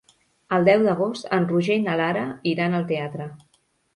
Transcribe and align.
El 0.55 0.63
deu 0.67 0.85
d'agost 0.87 1.27
en 1.37 1.43
Roger 1.51 1.77
i 1.81 1.83
na 1.83 1.97
Lara 2.01 2.25
iran 2.53 2.79
al 2.79 2.87
teatre. 2.93 3.29